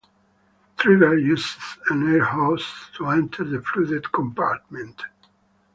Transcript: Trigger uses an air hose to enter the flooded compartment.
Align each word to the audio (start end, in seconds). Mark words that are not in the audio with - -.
Trigger 0.77 1.15
uses 1.15 1.77
an 1.91 2.11
air 2.11 2.23
hose 2.25 2.65
to 2.97 3.09
enter 3.09 3.43
the 3.43 3.61
flooded 3.61 4.11
compartment. 4.11 5.03